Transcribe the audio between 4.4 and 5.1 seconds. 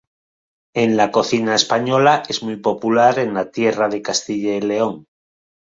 y León.